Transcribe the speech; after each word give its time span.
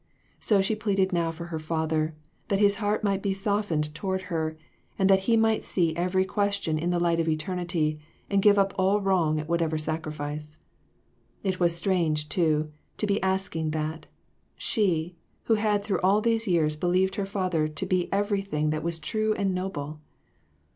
So 0.39 0.61
she 0.61 0.75
pleaded 0.75 1.13
now 1.13 1.29
for 1.29 1.45
her 1.53 1.59
father, 1.59 2.15
that 2.47 2.57
his 2.57 2.77
heart 2.77 3.03
might 3.03 3.21
be 3.21 3.35
softened 3.35 3.93
toward 3.93 4.23
her, 4.33 4.57
and 4.97 5.07
that 5.11 5.25
he 5.29 5.37
might 5.37 5.63
see 5.63 5.95
every 5.95 6.25
question 6.25 6.79
in 6.79 6.89
the 6.89 6.99
light 6.99 7.19
of 7.19 7.27
eternity, 7.29 7.99
and 8.27 8.41
give 8.41 8.57
up 8.57 8.73
all 8.79 8.99
wrong 8.99 9.39
at 9.39 9.47
whatever 9.47 9.77
sacrifice. 9.77 10.57
It 11.43 11.59
was 11.59 11.75
strange, 11.75 12.29
too, 12.29 12.71
to 12.97 13.05
be 13.05 13.21
ask 13.21 13.55
ing 13.55 13.69
that 13.77 14.07
she, 14.55 15.17
who 15.43 15.53
had 15.53 15.83
through 15.83 15.99
all 16.01 16.19
these 16.19 16.47
years 16.47 16.75
believed 16.75 17.13
her 17.13 17.25
father 17.27 17.67
to 17.67 17.85
be 17.85 18.11
everything 18.11 18.71
that 18.71 18.81
was 18.81 18.97
true 18.97 19.35
and 19.35 19.53
noble 19.53 19.99